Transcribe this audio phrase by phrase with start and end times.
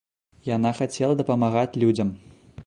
[0.55, 2.09] Яна хацела дапамагаць людзям.